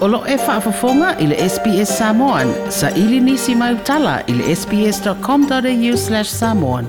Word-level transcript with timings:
Olo 0.00 0.24
e 0.26 0.36
whaafafonga 0.36 1.18
i 1.18 1.26
le 1.28 1.36
SPS 1.48 1.90
Samoan. 1.98 2.54
Sa 2.72 2.88
ili 2.90 3.20
nisi 3.20 3.54
mai 3.54 3.74
utala 3.74 4.20
i 4.26 4.32
le 4.32 4.54
sps.com.au 4.56 5.96
slash 6.04 6.30
samoan. 6.30 6.86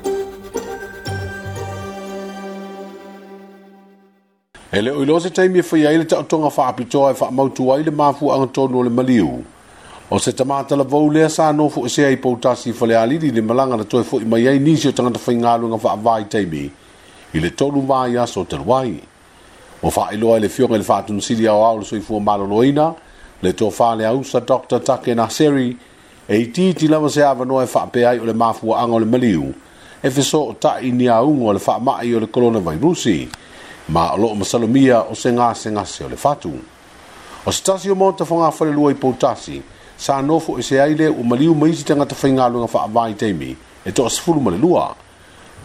Ele 4.71 4.91
oilo 4.91 5.19
se 5.19 5.29
taimi 5.29 5.59
e 5.59 5.63
whaia 5.71 5.91
i 5.91 5.97
le 5.99 6.05
tautonga 6.05 6.47
whaapitoa 6.55 7.11
e 7.11 7.13
whaamautua 7.19 7.79
i 7.79 7.83
le 7.83 7.91
mafu 7.91 8.31
anga 8.31 8.47
tonu 8.47 8.79
o 8.79 8.83
le 8.83 8.89
maliu. 8.89 9.43
O 10.09 10.19
se 10.19 10.31
tamata 10.31 10.75
la 10.79 10.83
vau 10.83 11.11
lea 11.11 11.27
sa 11.29 11.51
nofu 11.51 11.83
e 11.85 11.89
sea 11.89 12.09
i 12.09 12.15
pautasi 12.17 12.69
i 12.69 12.73
whalea 12.79 13.03
lidi 13.05 13.31
le 13.31 13.41
malanga 13.41 13.75
na 13.77 13.83
toi 13.83 14.03
fwoi 14.07 14.23
mai 14.25 14.47
ei 14.47 14.59
nisi 14.59 14.87
o 14.87 14.91
tangata 14.91 15.19
whaingalu 15.27 15.67
ngalunga 15.67 15.83
whaavai 15.87 16.25
taimi 16.31 16.71
i 17.35 17.39
le 17.43 17.49
tonu 17.49 17.81
maa 17.81 18.07
i 18.07 18.15
aso 18.17 18.43
teruai. 18.43 18.99
O 19.83 19.89
faa 19.89 20.11
iloa 20.13 20.35
i 20.37 20.37
e 20.37 20.41
le 20.45 20.49
fionga 20.53 20.77
i 20.77 20.77
le 20.77 20.83
faa 20.85 21.01
tunusiri 21.03 21.47
au 21.49 21.63
au 21.65 21.79
le 21.79 21.85
soifua 21.85 22.19
malo 22.19 22.45
loina. 22.47 22.81
Ile 22.93 23.00
le 23.43 23.53
to 23.57 23.69
fa 23.73 23.95
le 23.95 24.05
ausa 24.05 24.39
dr 24.39 24.79
take 24.85 25.15
na 25.15 25.25
seri 25.29 25.73
e 26.27 26.45
ti 26.53 26.73
ti 26.73 26.87
lava 26.87 27.09
se 27.09 27.23
ava 27.23 27.43
no 27.45 27.59
e 27.61 27.65
fa 27.65 27.87
pe 27.87 28.05
ai 28.05 28.19
le 28.23 28.33
mafu 28.33 28.69
ango 28.75 28.99
le 28.99 29.05
meliu 29.05 29.53
e 30.03 30.09
fe 30.11 30.21
so 30.21 30.53
ta 30.59 30.77
i 30.79 30.91
ni 30.91 31.07
a 31.09 31.21
ungo 31.23 31.51
le 31.53 31.57
fa 31.59 31.79
ma 31.79 32.03
le 32.03 32.29
corona 32.29 32.59
virusi 32.59 33.27
ma 33.87 34.15
lo 34.15 34.35
ma 34.35 34.43
salomia 34.45 35.01
o 35.09 35.13
se 35.15 35.31
nga 35.33 35.53
se 35.55 35.71
nga 35.71 35.83
se 35.85 36.07
le 36.07 36.15
fatu 36.15 36.53
o 37.45 37.51
stasi 37.51 37.89
o 37.89 37.95
monta 37.95 38.25
fo 38.25 38.35
nga 38.37 38.51
le 38.65 38.71
luai 38.71 38.93
potasi 38.93 39.61
sa 39.97 40.21
no 40.21 40.37
fo 40.39 40.57
e 40.57 40.61
se 40.61 40.79
ai 40.81 40.93
le 40.93 41.07
o 41.09 41.23
meliu 41.23 41.55
mai 41.55 41.73
se 41.73 41.83
tanga 41.83 42.05
te 42.05 42.13
fa 42.13 42.29
lo 42.47 42.59
nga 42.61 42.67
fa 42.67 42.87
vai 42.91 43.15
te 43.15 43.33
mi 43.33 43.57
e 43.85 43.91
to 43.91 44.07
se 44.09 44.21
fulu 44.21 44.39
ma 44.39 44.51
le 44.51 44.57
lua 44.57 44.93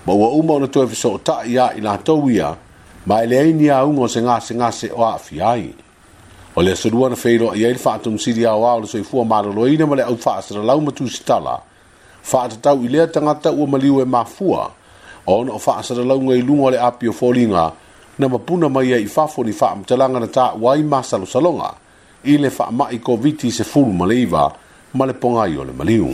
ma 0.06 0.12
wa 0.14 0.28
uma 0.32 0.52
o 0.52 0.58
na 0.60 0.66
to 0.66 0.80
e 0.82 0.86
fe 0.86 0.94
so 0.94 1.18
ta 1.18 1.42
ia 1.44 1.70
i 1.76 1.80
la 1.82 1.98
to 1.98 2.16
mai 3.04 3.26
le 3.28 3.36
ai 3.38 3.52
ni 3.52 3.68
a 3.68 3.84
ungo 3.84 4.06
se 4.08 4.22
nga 4.22 4.40
se 4.40 4.54
nga 4.54 4.70
se 4.72 4.88
o 4.94 5.04
a 5.04 5.18
fi 5.18 5.40
ai 5.42 5.84
o 6.58 6.62
le 6.62 6.72
asolua 6.72 7.08
na 7.10 7.16
feiloa 7.16 7.54
iai 7.56 7.72
le 7.72 7.78
faatomasili 7.78 8.46
aoa 8.46 8.74
o 8.74 8.80
le 8.80 8.86
soifua 8.88 9.24
maloloina 9.24 9.86
ma 9.86 9.96
le 9.96 10.02
au 10.02 10.16
faasalalau 10.16 10.80
ma 10.80 10.90
tusitala 10.92 11.58
faatatau 12.24 12.80
i 12.84 12.88
lea 12.88 13.06
tagata 13.06 13.50
ua 13.52 13.66
maliu 13.68 14.00
e 14.00 14.04
mafua 14.04 14.70
o 15.26 15.38
ona 15.40 15.52
o 15.52 15.58
faasalalau 15.58 16.16
ngailuga 16.22 16.62
o 16.62 16.70
le 16.70 16.80
apiofoliga 16.80 17.72
na 18.18 18.28
mapuna 18.28 18.68
mai 18.68 18.94
ai 18.94 19.02
i 19.02 19.06
fafo 19.06 19.44
ni 19.44 19.52
faamatalaga 19.52 20.20
na 20.20 20.26
taʻua 20.26 20.72
ai 20.72 20.82
masalosaloga 20.82 21.74
i 22.24 22.36
le 22.38 22.48
faamaʻi 22.50 23.00
koviti 23.04 23.50
sefulu 23.52 23.92
ma 23.92 24.06
le 24.06 24.16
iva 24.24 24.48
ma 24.94 25.06
le 25.06 25.12
pogai 25.12 25.56
o 25.60 25.64
le 25.64 25.72
maliu 25.72 26.08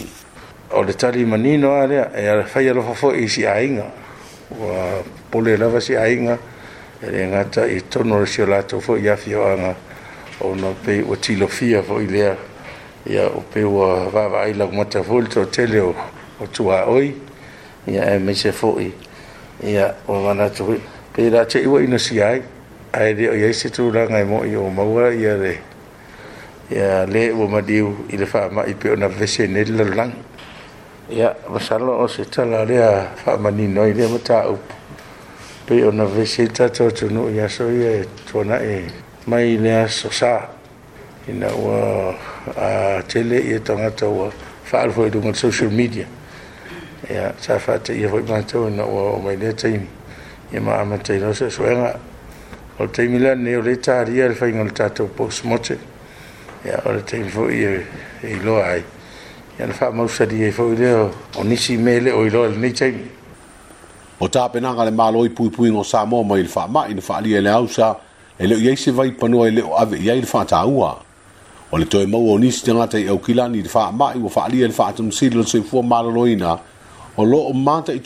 o 0.75 0.83
le 0.83 0.93
talimanino 0.93 1.70
a 1.81 1.87
lea 1.87 2.09
e 2.19 2.43
fai 2.45 2.69
alofa 2.69 2.95
foʻi 3.07 3.23
i 3.23 3.29
siaiga 3.29 3.87
ua 4.59 5.03
pule 5.31 5.57
lava 5.57 5.79
siaiga 5.81 6.35
e 7.03 7.11
le 7.11 7.31
gata 7.31 7.63
i 7.67 7.81
tono 7.89 8.17
o 8.17 8.20
le 8.20 8.27
sio 8.27 8.47
latou 8.47 8.81
foʻi 8.81 9.07
afioaga 9.13 9.77
ona 10.43 10.75
pe 10.85 11.03
o 11.09 11.15
tilo 11.17 11.47
fia 11.47 11.83
fo 11.83 12.01
i 12.03 12.07
lea 12.07 12.35
ia 13.07 13.23
o 13.31 13.43
pe 13.53 13.62
o 13.65 13.79
vava 14.12 14.41
ai 14.43 14.53
la 14.55 14.65
mata 14.67 15.01
volto 15.03 15.41
o 15.41 15.45
tele 15.45 15.79
o 15.81 15.95
o 16.41 16.47
tua 16.47 16.87
oi 16.91 17.15
ia 17.87 18.15
e 18.17 18.19
me 18.19 18.35
se 18.35 18.51
fo 18.53 18.79
i 18.83 18.91
ia 19.67 19.95
o 20.09 20.15
mana 20.23 20.51
tu 20.51 20.81
pe 21.15 21.29
ra 21.31 21.47
che 21.47 21.59
iwa 21.63 21.81
ina 21.83 21.98
si 21.98 22.20
ai 22.20 22.43
ai 22.91 23.15
de 23.15 23.29
o 23.29 23.35
yesi 23.35 23.70
tu 23.70 23.91
la 23.91 24.03
ngai 24.07 24.20
e 24.23 24.25
mo 24.25 24.43
i 24.45 24.55
o 24.55 24.69
maua 24.69 25.13
ia 25.15 25.37
le 25.39 25.59
ia 26.70 27.07
le 27.07 27.31
o 27.31 27.47
ma 27.47 27.61
diu 27.61 28.05
i 28.11 28.17
le 28.17 28.27
fa 28.27 28.48
ma 28.51 28.65
i 28.67 28.75
pe 28.75 28.91
ona 28.91 29.07
vese 29.09 29.47
nel 29.47 29.70
la 29.77 29.95
lang 29.95 30.13
ia 31.09 31.37
vasalo 31.47 31.93
o 32.03 32.07
se 32.07 32.25
tala 32.29 32.65
le 32.65 32.83
a 32.83 33.11
fa 33.15 33.37
ma 33.39 33.51
ni 33.51 33.67
noi 33.70 33.95
le 33.95 34.07
mata 34.09 34.48
up 34.51 34.73
pe 35.67 35.83
ona 35.87 36.05
vese 36.05 36.47
tato 36.51 36.91
tu 36.91 37.11
no 37.13 37.29
ia 37.29 37.47
so 37.48 37.69
ia 37.70 38.03
tona 38.31 38.59
e 38.61 39.11
mai 39.27 39.56
le 39.56 39.73
aso 39.84 40.11
sa 40.11 40.48
ina 41.28 41.47
ua 41.55 42.14
a 42.58 43.02
tele 43.07 43.39
ia 43.39 43.61
tangata 43.61 44.07
ua 44.08 44.30
whaarwhoi 44.70 45.11
runga 45.11 45.35
social 45.35 45.70
media 45.70 46.07
ia 47.11 47.33
sa 47.39 47.55
whaate 47.58 47.89
ia 47.95 48.08
hoi 48.08 48.23
mātou 48.23 48.67
ina 48.69 48.83
ua 48.85 49.14
o 49.14 49.19
mai 49.23 49.36
lea 49.36 49.52
taimi 49.52 49.86
ia 50.52 50.61
ma 50.61 50.80
amatei 50.83 51.19
rosa 51.23 51.46
soenga 51.51 51.98
o 52.80 52.86
taimi 52.89 53.19
lea 53.19 53.35
ne 53.36 53.57
o 53.57 53.63
le 53.63 53.77
tāria 53.77 54.27
le 54.29 54.35
whaingo 54.35 54.64
le 54.64 54.73
tātou 54.74 55.07
pōs 55.07 55.45
mote 55.45 55.79
ia 56.67 56.83
o 56.85 56.92
le 56.92 57.02
taimi 57.02 57.30
fo 57.30 57.46
ia 57.51 57.70
i 57.70 57.80
e, 58.23 58.27
e 58.33 58.36
loa 58.42 58.73
ai 58.75 58.83
ia 59.58 59.67
na 59.67 59.75
wha 59.79 59.91
mausari 59.92 60.39
ia 60.41 60.46
e 60.48 60.52
fo 60.52 60.67
i 60.75 60.77
lea 60.77 61.08
o 61.39 61.45
nisi 61.45 61.77
mele 61.77 62.11
o 62.11 62.27
i 62.27 62.30
loa 62.30 62.48
le 62.51 62.57
nei 62.58 62.73
taimi 62.75 63.07
o 64.19 64.29
tāpenanga 64.29 64.83
le 64.91 64.91
mālo 64.91 65.23
i 65.25 65.30
pui 65.30 65.51
pui 65.55 65.70
ngō 65.70 65.86
sā 65.86 66.02
mō 66.07 66.25
mai 66.27 66.42
le 66.42 66.51
wha 66.51 66.67
mai 66.67 66.91
le 66.98 67.05
wha 67.07 67.17
alia 67.23 67.41
le 67.41 67.51
ausa 67.52 67.86
ia 67.95 68.11
e 68.39 68.47
leo 68.47 68.59
iai 68.59 68.77
se 68.77 68.91
vai 68.91 69.11
panua 69.11 69.48
e 69.48 69.51
leo 69.51 69.75
ave 69.79 69.98
iai 69.98 70.20
le 70.20 70.27
faataua 70.27 70.97
o 71.70 71.77
le 71.79 71.85
toe 71.87 72.07
maua 72.07 72.33
o 72.33 72.39
nisi 72.39 72.65
tagata 72.65 72.98
i 72.98 73.07
aukilani 73.09 73.59
i 73.59 73.63
le 73.63 73.69
faamaʻi 73.69 74.19
ua 74.23 74.31
faaalia 74.31 74.65
i 74.65 74.69
le 74.69 74.73
faatanusili 74.75 75.37
lona 75.37 75.48
saifua 75.48 75.83
malolōina 75.83 76.59
o 77.17 77.25
loo 77.25 77.53
matai 77.53 78.01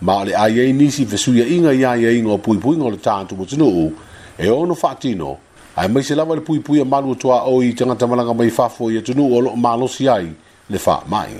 ma 0.00 0.16
o 0.20 0.24
le 0.24 0.34
a 0.36 0.48
iai 0.48 0.72
nisi 0.72 1.04
fesuiaʻiga 1.04 1.72
iā 1.74 1.96
iaiga 2.00 2.28
o 2.30 2.38
puipuiga 2.38 2.84
o 2.84 2.90
le 2.90 2.96
tatu 2.96 3.36
ua 3.38 3.46
tunuu 3.46 3.92
e 4.38 4.48
ono 4.50 4.74
faatino 4.74 5.36
ae 5.76 5.88
mai 5.88 6.02
se 6.02 6.14
lava 6.14 6.34
le 6.34 6.40
puipui 6.40 6.80
a 6.80 6.84
malu 6.84 7.16
o 7.24 7.62
i 7.62 7.72
tagata 7.74 8.06
malanga 8.06 8.34
mai 8.34 8.50
fafo 8.50 8.90
ia 8.90 9.02
tunuu 9.02 9.36
o 9.36 9.40
loo 9.40 9.56
malosi 9.56 10.08
ai 10.08 10.32
le 10.70 10.78
faamaʻi 10.78 11.36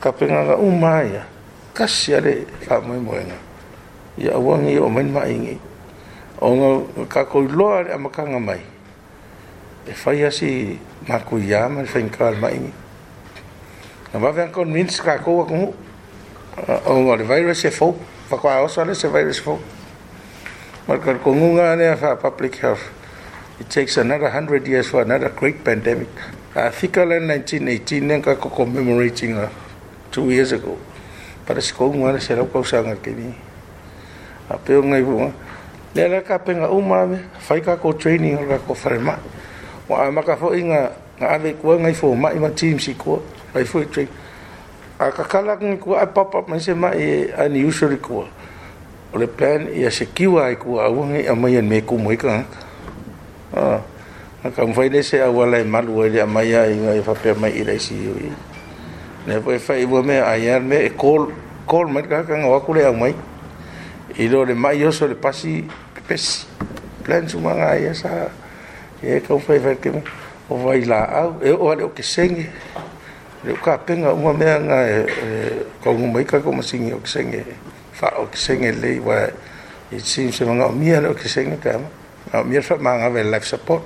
kapegaga 0.00 0.56
uma 0.56 0.76
umaya 0.76 1.24
kasi 1.74 2.14
ale 2.14 2.44
fa 2.44 2.60
le 2.60 2.66
faamoemoega 2.82 3.36
ya 4.18 4.34
auagi 4.34 4.78
o 4.78 4.88
mainimaʻiigii 4.88 5.69
o 6.40 6.48
ngā 6.56 7.04
kako 7.12 7.42
i 7.44 7.48
loa 7.52 7.82
re 7.84 7.92
amakanga 7.94 8.38
mai. 8.40 8.60
E 9.86 9.92
whai 10.04 10.24
asi 10.28 10.52
mā 11.08 11.18
kui 11.28 11.52
āma, 11.56 11.84
e 11.84 11.90
whai 11.92 12.02
ngā 12.06 12.14
kāra 12.14 12.38
mai 12.40 12.56
ngi. 12.62 12.72
Nga 14.10 14.22
wawe 14.24 14.40
anko 14.46 14.64
nwins 14.64 15.00
kako 15.04 15.34
wa 15.40 15.44
kumu, 15.46 15.68
o 16.88 16.96
ngā 17.04 17.18
le 17.20 17.28
virus 17.28 17.64
e 17.64 17.70
fau, 17.74 17.92
wako 18.30 18.48
a 18.50 18.60
osa 18.64 18.84
le 18.84 18.94
se 18.94 19.08
virus 19.08 19.38
e 19.42 19.44
fau. 19.44 19.58
Mā 20.88 20.96
kāra 21.04 21.20
kumu 21.22 21.52
ngā 21.58 21.68
ne 21.78 21.90
a 21.92 21.96
wha 22.00 22.14
public 22.22 22.56
health. 22.64 22.88
It 23.60 23.68
takes 23.68 23.98
another 23.98 24.30
hundred 24.30 24.66
years 24.66 24.88
for 24.88 25.02
another 25.02 25.28
great 25.28 25.62
pandemic. 25.62 26.08
I 26.56 26.70
think 26.70 26.96
I 26.96 27.04
learned 27.04 27.28
1918, 27.28 28.02
nga 28.08 28.32
kako 28.34 28.48
commemorating 28.48 29.36
uh, 29.36 29.52
two 30.10 30.30
years 30.30 30.52
ago. 30.52 30.78
Pada 31.44 31.60
si 31.60 31.76
kumu 31.76 32.06
ngā 32.08 32.16
le 32.16 32.20
se 32.24 32.34
rau 32.34 32.48
kausanga 32.48 32.96
kini. 33.04 33.34
Apeo 34.48 34.80
ngai 34.82 35.04
vunga. 35.04 35.28
Uh, 35.28 35.49
le 35.94 36.06
le 36.08 36.18
ka 36.22 36.38
penga 36.38 36.70
uma 36.70 37.02
me 37.06 37.18
fai 37.42 37.58
ka 37.60 37.74
ko 37.76 37.90
training 37.92 38.38
ka 38.46 38.62
ko 38.62 38.78
farma 38.78 39.18
wa 39.90 40.06
ma 40.14 40.22
ka 40.22 40.38
fo 40.38 40.54
inga 40.54 40.94
nga 41.18 41.28
ave 41.34 41.58
ko 41.58 41.74
nga 41.74 41.90
fo 41.90 42.14
ma 42.14 42.30
i 42.30 42.38
ma 42.38 42.50
team 42.54 42.78
si 42.78 42.94
ko 42.94 43.18
ai 43.54 43.66
fo 43.66 43.82
training 43.82 44.14
a 45.02 45.10
ka 45.10 45.26
kala 45.26 45.58
ngi 45.58 45.82
ko 45.82 45.98
a 45.98 46.06
papa 46.06 46.46
ma 46.46 46.62
se 46.62 46.70
ma 46.78 46.94
e 46.94 47.34
an 47.34 47.58
usual 47.58 47.98
ko 47.98 48.22
o 49.10 49.14
le 49.18 49.26
plan 49.26 49.66
ia 49.66 49.90
se 49.90 50.06
kiwa 50.14 50.46
ai 50.54 50.54
ko 50.54 50.78
a 50.78 50.86
wonge 50.86 51.26
a 51.26 51.34
mai 51.34 51.58
me 51.58 51.82
ko 51.82 51.98
mo 51.98 52.14
ka 52.14 52.46
a 53.58 53.82
a 54.46 54.46
ka 54.54 54.62
mo 54.62 54.70
fai 54.72 54.94
se 55.02 55.18
a 55.18 55.26
wala 55.26 55.58
e 55.58 55.64
malu 55.66 56.06
e 56.06 56.20
a 56.22 56.26
mai 56.26 56.54
ai 56.54 56.74
nga 56.78 56.92
e 56.94 57.02
fa 57.02 57.18
pe 57.18 57.34
mai 57.34 57.50
i 57.58 57.64
le 57.66 57.74
si 57.82 57.98
yo 57.98 58.14
ne 59.26 59.42
fo 59.42 59.50
fai 59.58 59.86
bo 59.90 59.98
me 60.06 60.22
a 60.22 60.38
yer 60.38 60.62
me 60.62 60.86
e 60.86 60.90
call 60.94 61.26
call 61.66 61.90
me 61.90 61.98
ka 62.06 62.22
ka 62.22 62.38
ngwa 62.38 62.62
ko 62.62 62.78
le 62.78 62.86
mai 62.94 63.10
i 64.18 64.28
lo 64.28 64.44
le 64.44 64.54
mai 64.54 64.82
oso 64.84 65.06
le 65.06 65.14
pasi 65.14 65.62
pesi 66.08 66.46
plan 67.06 67.28
sumaga 67.28 67.78
ia 67.78 67.94
sa 67.94 68.26
e 69.02 69.20
kau 69.22 69.38
faifai 69.38 69.78
kema 69.78 70.02
o 70.50 70.56
vai 70.58 70.82
laau 70.84 71.38
e 71.44 71.50
oa 71.54 71.74
le 71.78 71.82
o 71.86 71.92
kesege 71.94 72.50
le 73.46 73.52
o 73.54 73.58
kapega 73.62 74.10
uma 74.14 74.32
mea 74.34 74.58
ga 74.58 74.78
e 74.90 75.06
kaugumaika 75.84 76.40
komasigi 76.40 76.92
o 76.92 76.98
kesege 76.98 77.44
faao 77.94 78.26
kesege 78.26 78.72
lei 78.72 78.98
ua 78.98 79.30
it 79.94 80.02
seems 80.02 80.34
se 80.36 80.44
magaomia 80.44 81.00
le 81.00 81.08
o 81.14 81.14
kesege 81.14 81.54
kama 81.62 81.86
gaomia 82.32 82.58
le 82.58 82.66
faamagava 82.66 83.20
e 83.20 83.24
life 83.30 83.46
support 83.46 83.82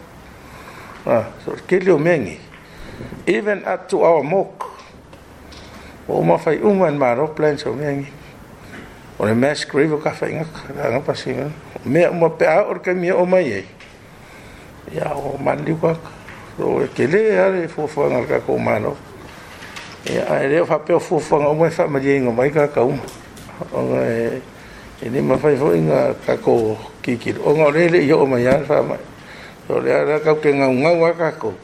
à, 1.06 1.24
so 1.44 1.52
kele 1.68 1.92
o 1.92 1.98
meagi 2.00 2.40
even 3.28 3.60
up 3.68 3.84
to 3.88 4.00
our 4.00 4.22
mok 4.24 4.70
o 6.08 6.16
uma 6.20 6.38
faiuma 6.40 6.88
en 6.88 6.96
maro 6.96 7.28
plan 7.36 7.58
so 7.60 7.74
meagi 7.76 8.23
o 9.18 9.26
le 9.26 9.34
mea 9.34 9.54
skrivo 9.54 9.98
ka 10.02 10.10
whainga 10.18 10.42
kakaranga 10.44 11.00
pasinga 11.00 11.42
eh? 11.46 11.80
mea 11.86 12.10
uma 12.10 12.30
pe 12.30 12.46
a 12.46 12.64
orka 12.68 12.92
mea 12.94 13.14
o 13.16 13.24
mai 13.24 13.64
Ya 14.92 15.14
o 15.14 15.38
manliu 15.42 15.78
Ro 16.58 16.82
e 16.82 16.88
ke 16.94 17.06
le 17.06 17.20
are 17.38 17.62
e 17.64 17.68
fuafuanga 17.68 18.26
ka 18.26 18.40
kou 18.46 18.58
mano 18.58 18.96
ia 20.10 20.26
e 20.42 20.48
reo 20.48 20.66
papel 20.66 21.00
fuafuanga 21.00 21.48
o 21.50 21.54
mai 21.54 21.70
wha 21.78 21.86
mali 21.88 22.16
inga 22.18 22.30
mai 22.32 22.50
ka 22.50 22.66
kau 22.66 22.92
o 23.72 23.80
nga 23.80 24.02
e 24.04 24.42
e 25.02 25.08
ni 25.10 25.20
ma 25.22 25.36
whaifo 25.38 25.74
inga 25.74 26.14
ka 26.26 26.34
co 26.36 26.76
kikiru 27.02 27.42
o 27.48 27.54
nga 27.54 27.66
o 27.70 27.70
reile 27.70 28.02
o 28.14 28.26
mai 28.26 28.46
ane 28.46 28.66
wha 28.68 28.98
so 29.66 29.78
le 29.80 29.92
are 29.94 30.18
kau 30.26 30.38
ke 30.42 30.50
ngau 30.52 30.72
ngau 30.74 31.06
a 31.06 31.12
ka 31.14 31.30
kou 31.38 31.54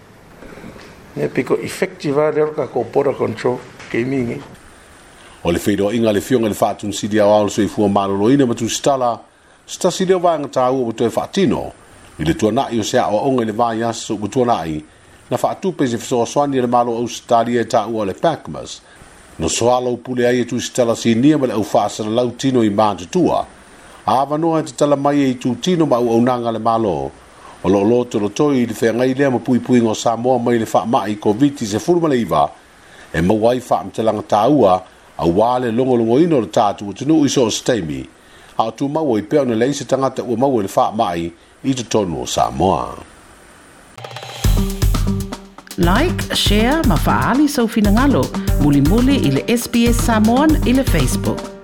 ne 1.19 1.26
piko 1.29 1.58
effective 1.61 2.19
a 2.19 2.31
leo 2.31 2.50
ka 2.55 2.67
kou 2.70 2.85
pora 2.87 3.11
control 3.12 3.58
que 3.91 4.05
mingi 4.06 4.38
eh? 4.41 4.50
o 5.42 5.50
le 5.52 5.58
feiloaʻiga 5.58 6.08
a 6.08 6.12
le 6.12 6.20
fioga 6.20 6.44
i 6.46 6.50
le 6.50 6.54
faatunusili 6.54 7.20
aoa 7.20 7.40
o 7.40 7.44
le 7.44 7.50
soifua 7.50 7.88
maloloina 7.88 8.46
ma 8.46 8.54
tusitala 8.54 9.19
se 9.66 9.78
tasi 9.81 10.04
lea 10.04 10.19
vaegatāua 10.20 10.76
ua 10.84 10.92
toe 10.92 11.08
faatino 11.10 11.62
i 12.19 12.25
le 12.25 12.32
tuanaʻi 12.34 12.81
o 12.81 12.84
se 12.84 12.98
aʻoaʻoga 13.00 13.42
i 13.42 13.46
le 13.48 13.52
vaiasa 13.56 14.12
suʻuma 14.12 14.28
tuanaʻi 14.34 14.81
na 15.31 15.37
faatupe 15.38 15.84
i 15.84 15.88
se 15.88 15.98
fesoasoani 15.98 16.58
a 16.58 16.62
le 16.62 16.66
malo 16.69 16.92
ausitalia 16.98 17.60
e 17.60 17.64
taʻua 17.64 18.00
o 18.00 18.04
le 18.04 18.14
pacmas 18.14 18.81
no 19.38 19.48
soalo 19.48 19.96
pule 19.96 20.26
ai 20.28 20.40
e 20.44 20.44
tusitala 20.44 20.96
sinia 20.96 21.38
ma 21.38 21.46
le 21.46 21.54
ʻaufaasalalau 21.54 22.36
tino 22.36 22.60
i 22.62 22.69
matutua 22.70 23.46
a 24.06 24.20
avanoa 24.20 24.60
e 24.60 24.62
tatala 24.62 24.96
mai 24.96 25.25
e 25.25 25.28
itutino 25.31 25.86
ma 25.86 25.96
auaunaga 25.96 26.52
le 26.52 26.58
malo 26.58 27.10
o 27.64 27.69
loo 27.69 27.84
lotolotoi 27.84 28.60
i 28.60 28.66
le 28.66 28.75
feagai 28.75 29.14
lea 29.16 29.31
ma 29.31 29.38
puipuiga 29.38 29.88
o 29.88 29.94
samoa 29.94 30.38
mai 30.38 30.58
le 30.58 30.66
faamaʻi 30.69 31.16
covid-19 31.19 32.48
e 33.12 33.20
maua 33.20 33.52
ai 33.52 33.60
faamatalaga 33.60 34.20
tāua 34.28 34.81
a 35.20 35.26
wale 35.28 35.70
longo 35.70 35.94
longo 35.96 36.19
ino 36.20 36.40
le 36.40 36.46
tatu 36.46 36.88
o 36.88 36.93
tunu 36.93 37.25
iso 37.26 37.44
o 37.44 37.50
steimi, 37.50 38.06
a 38.58 38.70
tu 38.72 38.88
mau 38.88 39.12
o 39.12 39.19
ipeo 39.19 39.44
na 39.44 39.55
leise 39.55 39.84
tangata 39.84 40.22
ua 40.22 40.37
mau 40.37 40.58
e 40.61 40.62
le 40.62 40.69
faa 40.69 40.93
mai 40.93 41.32
i 41.64 41.75
te 41.75 41.82
tonu 41.84 42.22
o 42.22 42.25
Samoa. 42.26 42.94
Like, 45.76 46.34
share, 46.34 46.82
ma 46.88 46.96
faali 46.96 47.49
sau 47.49 47.69
finangalo, 47.69 48.25
muli 48.62 48.81
muli 48.81 49.17
ili 49.17 49.43
SBS 49.58 50.05
Samoan 50.06 50.50
ili 50.67 50.84
Facebook. 50.84 51.59